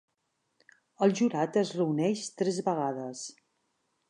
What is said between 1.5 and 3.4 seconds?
es reuneix tres vegades.